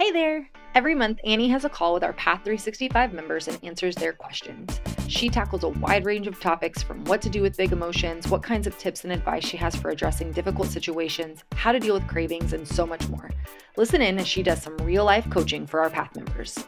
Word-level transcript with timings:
Hey 0.00 0.12
there! 0.12 0.48
Every 0.74 0.94
month, 0.94 1.20
Annie 1.26 1.50
has 1.50 1.66
a 1.66 1.68
call 1.68 1.92
with 1.92 2.02
our 2.02 2.14
Path 2.14 2.38
365 2.44 3.12
members 3.12 3.48
and 3.48 3.62
answers 3.62 3.94
their 3.94 4.14
questions. 4.14 4.80
She 5.08 5.28
tackles 5.28 5.62
a 5.62 5.68
wide 5.68 6.06
range 6.06 6.26
of 6.26 6.40
topics 6.40 6.82
from 6.82 7.04
what 7.04 7.20
to 7.20 7.28
do 7.28 7.42
with 7.42 7.58
big 7.58 7.70
emotions, 7.70 8.26
what 8.26 8.42
kinds 8.42 8.66
of 8.66 8.78
tips 8.78 9.04
and 9.04 9.12
advice 9.12 9.44
she 9.44 9.58
has 9.58 9.76
for 9.76 9.90
addressing 9.90 10.32
difficult 10.32 10.68
situations, 10.68 11.44
how 11.54 11.70
to 11.70 11.78
deal 11.78 11.92
with 11.92 12.08
cravings, 12.08 12.54
and 12.54 12.66
so 12.66 12.86
much 12.86 13.06
more. 13.10 13.30
Listen 13.76 14.00
in 14.00 14.18
as 14.18 14.26
she 14.26 14.42
does 14.42 14.62
some 14.62 14.74
real 14.78 15.04
life 15.04 15.28
coaching 15.28 15.66
for 15.66 15.80
our 15.80 15.90
Path 15.90 16.16
members. 16.16 16.64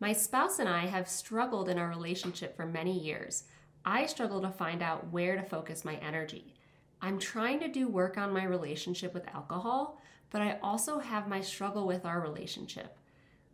My 0.00 0.14
spouse 0.14 0.58
and 0.58 0.68
I 0.68 0.86
have 0.86 1.10
struggled 1.10 1.68
in 1.68 1.78
our 1.78 1.90
relationship 1.90 2.56
for 2.56 2.64
many 2.64 2.98
years. 2.98 3.44
I 3.84 4.06
struggle 4.06 4.40
to 4.40 4.50
find 4.50 4.82
out 4.82 5.12
where 5.12 5.36
to 5.36 5.42
focus 5.42 5.84
my 5.84 5.96
energy. 5.96 6.54
I'm 7.02 7.18
trying 7.18 7.60
to 7.60 7.68
do 7.68 7.88
work 7.88 8.18
on 8.18 8.32
my 8.32 8.44
relationship 8.44 9.14
with 9.14 9.28
alcohol, 9.34 10.00
but 10.30 10.42
I 10.42 10.58
also 10.62 10.98
have 10.98 11.28
my 11.28 11.40
struggle 11.40 11.86
with 11.86 12.04
our 12.04 12.20
relationship. 12.20 12.96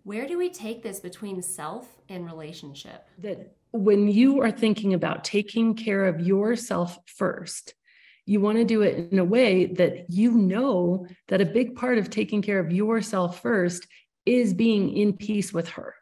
Where 0.02 0.26
do 0.26 0.38
we 0.38 0.50
take 0.50 0.82
this 0.82 1.00
between 1.00 1.42
self 1.42 1.88
and 2.08 2.26
relationship? 2.26 3.08
That 3.18 3.56
when 3.72 4.08
you 4.08 4.40
are 4.42 4.50
thinking 4.50 4.94
about 4.94 5.24
taking 5.24 5.74
care 5.74 6.06
of 6.06 6.20
yourself 6.20 6.98
first, 7.06 7.74
you 8.24 8.40
want 8.40 8.58
to 8.58 8.64
do 8.64 8.82
it 8.82 9.12
in 9.12 9.18
a 9.18 9.24
way 9.24 9.66
that 9.66 10.10
you 10.10 10.32
know 10.32 11.06
that 11.28 11.40
a 11.40 11.46
big 11.46 11.76
part 11.76 11.98
of 11.98 12.10
taking 12.10 12.42
care 12.42 12.58
of 12.58 12.72
yourself 12.72 13.40
first 13.40 13.86
is 14.24 14.52
being 14.52 14.96
in 14.96 15.12
peace 15.12 15.52
with 15.52 15.68
her. 15.70 15.94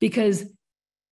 Because 0.00 0.44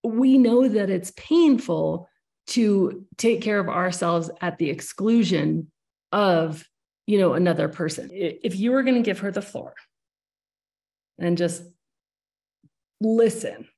we 0.02 0.38
know 0.38 0.68
that 0.68 0.90
it's 0.90 1.12
painful 1.16 2.08
to 2.48 3.06
take 3.16 3.42
care 3.42 3.58
of 3.58 3.68
ourselves 3.68 4.30
at 4.40 4.58
the 4.58 4.70
exclusion 4.70 5.70
of 6.12 6.64
you 7.06 7.18
know 7.18 7.34
another 7.34 7.68
person. 7.68 8.10
If 8.12 8.56
you 8.56 8.72
were 8.72 8.82
going 8.82 8.96
to 8.96 9.02
give 9.02 9.20
her 9.20 9.30
the 9.30 9.42
floor 9.42 9.74
and 11.18 11.38
just 11.38 11.62
listen 13.00 13.68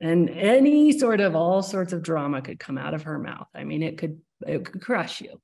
and 0.00 0.28
any 0.30 0.98
sort 0.98 1.20
of 1.20 1.36
all 1.36 1.62
sorts 1.62 1.92
of 1.92 2.02
drama 2.02 2.42
could 2.42 2.58
come 2.58 2.76
out 2.76 2.94
of 2.94 3.04
her 3.04 3.18
mouth 3.18 3.46
i 3.54 3.62
mean 3.62 3.82
it 3.82 3.96
could 3.98 4.20
it 4.46 4.64
could 4.64 4.80
crush 4.80 5.20
you. 5.20 5.40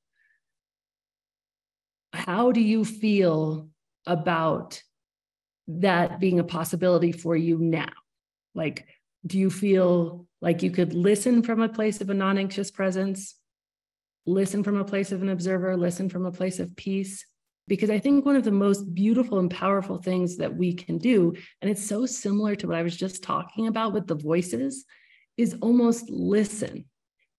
How 2.12 2.52
do 2.52 2.60
you 2.60 2.84
feel 2.84 3.68
about 4.06 4.82
that 5.68 6.20
being 6.20 6.38
a 6.38 6.44
possibility 6.44 7.12
for 7.12 7.36
you 7.36 7.58
now? 7.58 7.92
Like 8.54 8.86
do 9.26 9.38
you 9.38 9.50
feel 9.50 10.26
like 10.40 10.62
you 10.62 10.70
could 10.70 10.94
listen 10.94 11.42
from 11.42 11.60
a 11.60 11.68
place 11.68 12.00
of 12.00 12.10
a 12.10 12.14
non 12.14 12.38
anxious 12.38 12.70
presence, 12.70 13.34
listen 14.26 14.62
from 14.62 14.76
a 14.76 14.84
place 14.84 15.12
of 15.12 15.22
an 15.22 15.28
observer, 15.28 15.76
listen 15.76 16.08
from 16.08 16.26
a 16.26 16.32
place 16.32 16.60
of 16.60 16.76
peace. 16.76 17.24
Because 17.66 17.90
I 17.90 17.98
think 17.98 18.24
one 18.24 18.36
of 18.36 18.44
the 18.44 18.50
most 18.50 18.94
beautiful 18.94 19.38
and 19.38 19.50
powerful 19.50 19.98
things 19.98 20.38
that 20.38 20.56
we 20.56 20.72
can 20.72 20.96
do, 20.96 21.34
and 21.60 21.70
it's 21.70 21.86
so 21.86 22.06
similar 22.06 22.54
to 22.56 22.66
what 22.66 22.76
I 22.76 22.82
was 22.82 22.96
just 22.96 23.22
talking 23.22 23.66
about 23.66 23.92
with 23.92 24.06
the 24.06 24.14
voices, 24.14 24.86
is 25.36 25.56
almost 25.60 26.08
listen, 26.08 26.86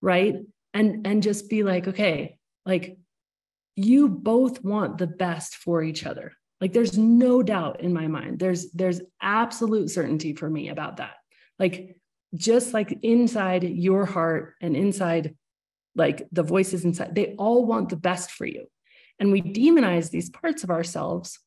right? 0.00 0.36
And, 0.72 1.04
and 1.06 1.22
just 1.22 1.50
be 1.50 1.64
like, 1.64 1.88
okay, 1.88 2.38
like 2.64 2.96
you 3.74 4.08
both 4.08 4.62
want 4.62 4.98
the 4.98 5.06
best 5.06 5.56
for 5.56 5.82
each 5.82 6.06
other. 6.06 6.32
Like 6.60 6.72
there's 6.72 6.98
no 6.98 7.42
doubt 7.42 7.80
in 7.80 7.92
my 7.92 8.06
mind. 8.06 8.38
There's 8.38 8.70
there's 8.72 9.00
absolute 9.22 9.90
certainty 9.90 10.34
for 10.34 10.48
me 10.48 10.68
about 10.68 10.98
that. 10.98 11.14
Like 11.60 11.96
just 12.34 12.74
like 12.74 12.98
inside 13.02 13.62
your 13.62 14.06
heart 14.06 14.54
and 14.60 14.74
inside 14.74 15.36
like 15.94 16.26
the 16.32 16.42
voices 16.42 16.84
inside, 16.84 17.14
they 17.14 17.34
all 17.38 17.66
want 17.66 17.90
the 17.90 17.96
best 17.96 18.32
for 18.32 18.46
you. 18.46 18.66
And 19.18 19.30
we 19.30 19.42
demonize 19.42 20.10
these 20.10 20.30
parts 20.30 20.64
of 20.64 20.70
ourselves 20.70 21.38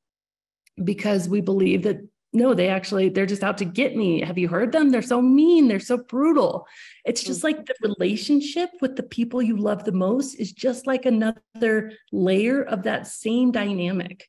because 0.82 1.28
we 1.28 1.42
believe 1.42 1.84
that 1.84 2.02
no, 2.36 2.56
they 2.56 2.68
actually, 2.68 3.10
they're 3.10 3.28
just 3.28 3.44
out 3.44 3.60
to 3.60 3.66
get 3.66 3.96
me. 3.96 4.22
Have 4.22 4.40
you 4.40 4.48
heard 4.48 4.72
them? 4.72 4.90
They're 4.90 5.04
so 5.04 5.22
mean. 5.22 5.68
They're 5.68 5.80
so 5.80 5.98
brutal. 5.98 6.66
It's 7.06 7.24
just 7.24 7.42
mm. 7.42 7.44
like 7.44 7.66
the 7.68 7.76
relationship 7.84 8.72
with 8.82 8.96
the 8.96 9.04
people 9.04 9.42
you 9.42 9.56
love 9.56 9.84
the 9.84 9.92
most 9.92 10.36
is 10.36 10.52
just 10.52 10.88
like 10.88 11.06
another 11.06 11.92
layer 12.12 12.64
of 12.64 12.84
that 12.84 13.06
same 13.06 13.52
dynamic. 13.52 14.28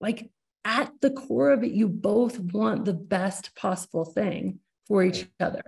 Like 0.00 0.30
at 0.64 0.90
the 1.02 1.10
core 1.10 1.50
of 1.50 1.62
it, 1.62 1.72
you 1.72 1.86
both 1.86 2.38
want 2.38 2.86
the 2.86 2.94
best 2.94 3.54
possible 3.54 4.06
thing 4.06 4.60
for 4.86 5.02
each 5.02 5.26
other. 5.40 5.64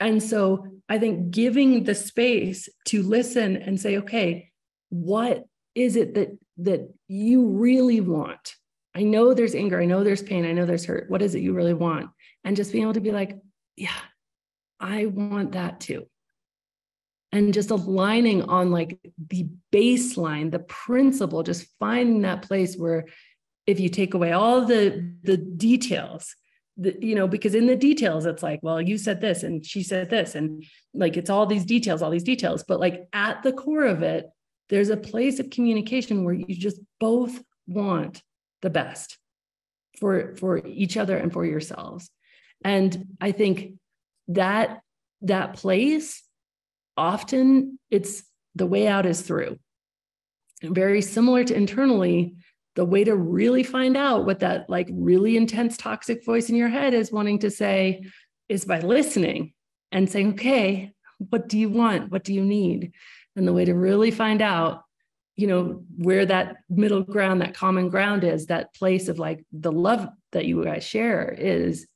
And 0.00 0.22
so 0.22 0.66
I 0.88 0.98
think 0.98 1.30
giving 1.30 1.84
the 1.84 1.94
space 1.94 2.68
to 2.86 3.02
listen 3.02 3.56
and 3.56 3.80
say, 3.80 3.98
okay, 3.98 4.50
what 4.90 5.44
is 5.74 5.96
it 5.96 6.14
that 6.14 6.36
that 6.58 6.92
you 7.08 7.48
really 7.48 8.00
want? 8.00 8.54
I 8.94 9.02
know 9.02 9.34
there's 9.34 9.54
anger, 9.54 9.80
I 9.80 9.84
know 9.84 10.04
there's 10.04 10.22
pain, 10.22 10.46
I 10.46 10.52
know 10.52 10.64
there's 10.64 10.86
hurt. 10.86 11.10
What 11.10 11.22
is 11.22 11.34
it 11.34 11.42
you 11.42 11.52
really 11.52 11.74
want? 11.74 12.08
And 12.44 12.56
just 12.56 12.72
being 12.72 12.84
able 12.84 12.94
to 12.94 13.00
be 13.00 13.12
like, 13.12 13.36
yeah, 13.76 13.90
I 14.80 15.06
want 15.06 15.52
that 15.52 15.80
too. 15.80 16.06
And 17.32 17.52
just 17.52 17.70
aligning 17.70 18.42
on 18.42 18.70
like 18.70 18.98
the 19.28 19.48
baseline, 19.72 20.50
the 20.50 20.60
principle, 20.60 21.42
just 21.42 21.66
finding 21.78 22.22
that 22.22 22.42
place 22.42 22.76
where 22.76 23.06
if 23.66 23.80
you 23.80 23.88
take 23.88 24.14
away 24.14 24.32
all 24.32 24.64
the 24.64 25.12
the 25.22 25.36
details 25.36 26.34
the, 26.76 26.96
you 27.00 27.14
know, 27.14 27.26
because 27.26 27.54
in 27.54 27.66
the 27.66 27.76
details, 27.76 28.26
it's 28.26 28.42
like, 28.42 28.60
well, 28.62 28.80
you 28.80 28.98
said 28.98 29.20
this 29.20 29.42
and 29.42 29.64
she 29.64 29.82
said 29.82 30.10
this, 30.10 30.34
and 30.34 30.64
like 30.94 31.16
it's 31.16 31.30
all 31.30 31.46
these 31.46 31.64
details, 31.64 32.02
all 32.02 32.10
these 32.10 32.22
details. 32.22 32.64
But 32.66 32.80
like 32.80 33.08
at 33.12 33.42
the 33.42 33.52
core 33.52 33.86
of 33.86 34.02
it, 34.02 34.28
there's 34.68 34.90
a 34.90 34.96
place 34.96 35.38
of 35.38 35.50
communication 35.50 36.24
where 36.24 36.34
you 36.34 36.54
just 36.54 36.80
both 37.00 37.42
want 37.66 38.22
the 38.62 38.70
best 38.70 39.18
for 39.98 40.34
for 40.36 40.66
each 40.66 40.96
other 40.96 41.16
and 41.16 41.32
for 41.32 41.44
yourselves. 41.44 42.10
And 42.64 43.16
I 43.20 43.32
think 43.32 43.74
that 44.28 44.80
that 45.22 45.54
place 45.54 46.22
often 46.96 47.78
it's 47.90 48.24
the 48.54 48.66
way 48.66 48.88
out 48.88 49.06
is 49.06 49.20
through. 49.22 49.58
And 50.62 50.74
very 50.74 51.02
similar 51.02 51.44
to 51.44 51.54
internally, 51.54 52.36
the 52.76 52.84
way 52.84 53.02
to 53.02 53.16
really 53.16 53.62
find 53.62 53.96
out 53.96 54.26
what 54.26 54.40
that 54.40 54.68
like 54.68 54.88
really 54.92 55.36
intense 55.36 55.76
toxic 55.76 56.24
voice 56.24 56.50
in 56.50 56.54
your 56.54 56.68
head 56.68 56.94
is 56.94 57.10
wanting 57.10 57.38
to 57.38 57.50
say 57.50 58.04
is 58.48 58.64
by 58.66 58.80
listening 58.80 59.54
and 59.90 60.08
saying, 60.08 60.34
okay, 60.34 60.92
what 61.30 61.48
do 61.48 61.58
you 61.58 61.70
want? 61.70 62.12
What 62.12 62.22
do 62.22 62.34
you 62.34 62.44
need? 62.44 62.92
And 63.34 63.48
the 63.48 63.52
way 63.54 63.64
to 63.64 63.74
really 63.74 64.10
find 64.10 64.42
out, 64.42 64.82
you 65.36 65.46
know, 65.46 65.84
where 65.96 66.26
that 66.26 66.58
middle 66.68 67.02
ground, 67.02 67.40
that 67.40 67.54
common 67.54 67.88
ground 67.88 68.24
is, 68.24 68.46
that 68.46 68.74
place 68.74 69.08
of 69.08 69.18
like 69.18 69.44
the 69.52 69.72
love 69.72 70.06
that 70.32 70.44
you 70.44 70.62
guys 70.62 70.84
share 70.84 71.34
is, 71.36 71.86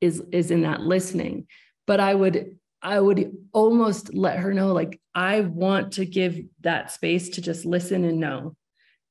is, 0.00 0.22
is 0.30 0.52
in 0.52 0.62
that 0.62 0.80
listening. 0.80 1.48
But 1.88 1.98
I 1.98 2.14
would, 2.14 2.56
I 2.82 3.00
would 3.00 3.36
almost 3.52 4.14
let 4.14 4.38
her 4.38 4.54
know, 4.54 4.72
like, 4.72 5.00
I 5.14 5.40
want 5.40 5.94
to 5.94 6.06
give 6.06 6.40
that 6.60 6.92
space 6.92 7.30
to 7.30 7.42
just 7.42 7.64
listen 7.64 8.04
and 8.04 8.20
know 8.20 8.54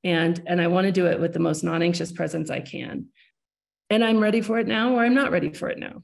and 0.03 0.41
and 0.47 0.61
i 0.61 0.67
want 0.67 0.85
to 0.85 0.91
do 0.91 1.05
it 1.07 1.19
with 1.19 1.33
the 1.33 1.39
most 1.39 1.63
non-anxious 1.63 2.11
presence 2.11 2.49
i 2.49 2.59
can. 2.59 3.07
And 3.89 4.03
i'm 4.03 4.19
ready 4.19 4.41
for 4.41 4.59
it 4.59 4.67
now 4.67 4.95
or 4.95 5.03
i'm 5.03 5.15
not 5.15 5.31
ready 5.31 5.53
for 5.53 5.69
it 5.69 5.79
now. 5.79 6.03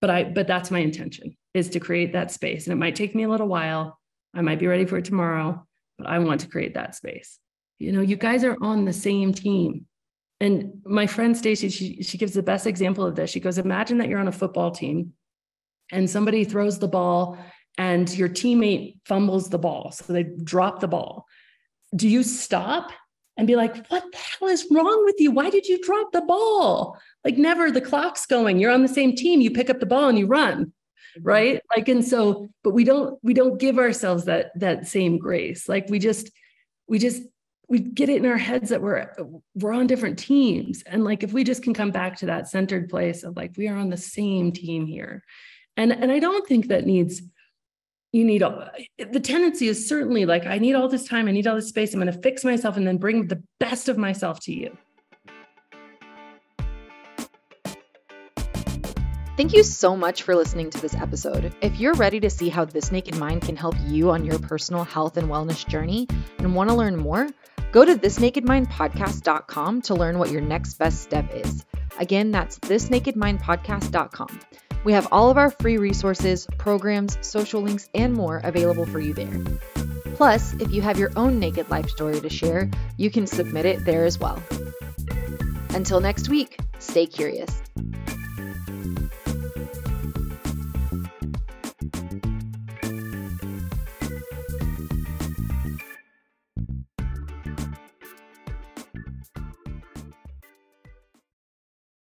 But 0.00 0.10
i 0.10 0.24
but 0.24 0.46
that's 0.46 0.70
my 0.70 0.80
intention 0.80 1.36
is 1.54 1.70
to 1.70 1.80
create 1.80 2.12
that 2.12 2.30
space. 2.30 2.66
And 2.66 2.72
it 2.72 2.76
might 2.76 2.96
take 2.96 3.14
me 3.14 3.22
a 3.22 3.28
little 3.28 3.48
while. 3.48 3.98
I 4.34 4.42
might 4.42 4.58
be 4.58 4.66
ready 4.66 4.84
for 4.84 4.98
it 4.98 5.04
tomorrow 5.04 5.66
but 5.98 6.06
i 6.06 6.18
want 6.18 6.40
to 6.42 6.48
create 6.48 6.74
that 6.74 6.94
space. 6.94 7.38
You 7.78 7.92
know 7.92 8.00
you 8.00 8.16
guys 8.16 8.44
are 8.44 8.56
on 8.60 8.84
the 8.84 8.92
same 8.92 9.32
team. 9.32 9.86
And 10.38 10.82
my 10.84 11.06
friend 11.06 11.36
stacy 11.36 11.70
she, 11.70 12.02
she 12.02 12.18
gives 12.18 12.34
the 12.34 12.42
best 12.42 12.66
example 12.66 13.06
of 13.06 13.14
this. 13.14 13.30
She 13.30 13.40
goes 13.40 13.58
imagine 13.58 13.98
that 13.98 14.08
you're 14.08 14.20
on 14.20 14.28
a 14.28 14.32
football 14.32 14.70
team 14.70 15.14
and 15.90 16.08
somebody 16.08 16.44
throws 16.44 16.78
the 16.78 16.88
ball 16.88 17.38
and 17.78 18.14
your 18.16 18.28
teammate 18.28 18.98
fumbles 19.04 19.48
the 19.48 19.58
ball. 19.58 19.90
So 19.92 20.12
they 20.12 20.22
drop 20.22 20.80
the 20.80 20.88
ball. 20.88 21.26
Do 21.94 22.08
you 22.08 22.22
stop 22.22 22.90
and 23.36 23.46
be 23.46 23.56
like, 23.56 23.86
what 23.88 24.04
the 24.10 24.18
hell 24.18 24.48
is 24.48 24.66
wrong 24.70 25.04
with 25.04 25.16
you? 25.18 25.30
Why 25.30 25.50
did 25.50 25.66
you 25.66 25.82
drop 25.82 26.12
the 26.12 26.22
ball? 26.22 26.98
Like, 27.24 27.36
never, 27.36 27.70
the 27.70 27.80
clock's 27.80 28.26
going. 28.26 28.58
You're 28.58 28.72
on 28.72 28.82
the 28.82 28.88
same 28.88 29.14
team. 29.14 29.40
You 29.40 29.50
pick 29.50 29.68
up 29.68 29.80
the 29.80 29.86
ball 29.86 30.08
and 30.08 30.18
you 30.18 30.26
run. 30.26 30.66
Mm-hmm. 31.18 31.22
Right. 31.22 31.60
Like, 31.74 31.88
and 31.88 32.04
so, 32.04 32.48
but 32.64 32.70
we 32.70 32.84
don't, 32.84 33.18
we 33.22 33.34
don't 33.34 33.58
give 33.58 33.78
ourselves 33.78 34.24
that, 34.24 34.58
that 34.58 34.86
same 34.86 35.18
grace. 35.18 35.68
Like, 35.68 35.88
we 35.90 35.98
just, 35.98 36.30
we 36.88 36.98
just, 36.98 37.22
we 37.68 37.80
get 37.80 38.08
it 38.08 38.16
in 38.18 38.26
our 38.26 38.38
heads 38.38 38.70
that 38.70 38.80
we're, 38.80 39.12
we're 39.54 39.72
on 39.72 39.86
different 39.86 40.18
teams. 40.18 40.82
And 40.86 41.04
like, 41.04 41.22
if 41.22 41.32
we 41.32 41.42
just 41.42 41.62
can 41.62 41.74
come 41.74 41.90
back 41.90 42.16
to 42.18 42.26
that 42.26 42.48
centered 42.48 42.88
place 42.88 43.24
of 43.24 43.36
like, 43.36 43.56
we 43.56 43.66
are 43.68 43.76
on 43.76 43.90
the 43.90 43.96
same 43.96 44.52
team 44.52 44.86
here. 44.86 45.24
And, 45.76 45.92
and 45.92 46.12
I 46.12 46.20
don't 46.20 46.46
think 46.46 46.68
that 46.68 46.86
needs, 46.86 47.22
you 48.16 48.24
need 48.24 48.42
all, 48.42 48.64
the 48.98 49.20
tendency 49.20 49.68
is 49.68 49.88
certainly 49.88 50.24
like 50.24 50.46
i 50.46 50.58
need 50.58 50.74
all 50.74 50.88
this 50.88 51.06
time 51.06 51.28
i 51.28 51.30
need 51.30 51.46
all 51.46 51.54
this 51.54 51.68
space 51.68 51.92
i'm 51.92 52.00
going 52.00 52.12
to 52.12 52.20
fix 52.20 52.44
myself 52.44 52.76
and 52.76 52.86
then 52.86 52.96
bring 52.96 53.28
the 53.28 53.42
best 53.60 53.88
of 53.88 53.98
myself 53.98 54.40
to 54.40 54.52
you 54.52 54.76
Thank 59.36 59.52
you 59.52 59.62
so 59.64 59.94
much 59.94 60.22
for 60.22 60.34
listening 60.34 60.70
to 60.70 60.80
this 60.80 60.94
episode. 60.94 61.54
If 61.60 61.78
you're 61.78 61.92
ready 61.92 62.20
to 62.20 62.30
see 62.30 62.48
how 62.48 62.64
This 62.64 62.90
Naked 62.90 63.18
Mind 63.18 63.42
can 63.42 63.54
help 63.54 63.74
you 63.84 64.10
on 64.10 64.24
your 64.24 64.38
personal 64.38 64.82
health 64.82 65.18
and 65.18 65.28
wellness 65.28 65.68
journey 65.68 66.08
and 66.38 66.54
want 66.54 66.70
to 66.70 66.74
learn 66.74 66.96
more, 66.96 67.28
go 67.70 67.84
to 67.84 67.96
thisnakedmindpodcast.com 67.96 69.82
to 69.82 69.94
learn 69.94 70.18
what 70.18 70.30
your 70.30 70.40
next 70.40 70.78
best 70.78 71.02
step 71.02 71.30
is. 71.34 71.66
Again, 71.98 72.30
that's 72.30 72.58
thisnakedmindpodcast.com. 72.60 74.40
We 74.86 74.92
have 74.92 75.08
all 75.10 75.30
of 75.30 75.36
our 75.36 75.50
free 75.50 75.78
resources, 75.78 76.46
programs, 76.58 77.18
social 77.20 77.60
links, 77.60 77.88
and 77.92 78.14
more 78.14 78.40
available 78.44 78.86
for 78.86 79.00
you 79.00 79.14
there. 79.14 79.40
Plus, 80.14 80.54
if 80.60 80.70
you 80.70 80.80
have 80.80 80.96
your 80.96 81.10
own 81.16 81.40
naked 81.40 81.68
life 81.70 81.90
story 81.90 82.20
to 82.20 82.28
share, 82.28 82.70
you 82.96 83.10
can 83.10 83.26
submit 83.26 83.66
it 83.66 83.84
there 83.84 84.04
as 84.04 84.20
well. 84.20 84.40
Until 85.70 85.98
next 85.98 86.28
week, 86.28 86.60
stay 86.78 87.04
curious. 87.04 87.50